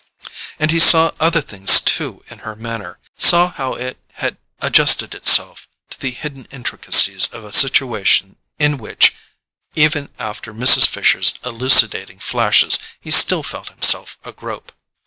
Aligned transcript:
And 0.57 0.71
he 0.71 0.79
saw 0.79 1.11
other 1.19 1.41
things 1.41 1.79
too 1.79 2.23
in 2.27 2.39
her 2.39 2.55
manner: 2.55 2.97
saw 3.19 3.51
how 3.51 3.75
it 3.75 3.99
had 4.13 4.37
adjusted 4.59 5.13
itself 5.13 5.67
to 5.91 5.99
the 5.99 6.09
hidden 6.09 6.47
intricacies 6.49 7.27
of 7.27 7.43
a 7.45 7.53
situation 7.53 8.37
in 8.57 8.77
which, 8.77 9.13
even 9.75 10.09
after 10.17 10.55
Mrs. 10.55 10.87
Fisher's 10.87 11.35
elucidating 11.45 12.17
flashes, 12.17 12.79
he 12.99 13.11
still 13.11 13.43
felt 13.43 13.67
himself 13.69 14.17
agrope. 14.25 14.71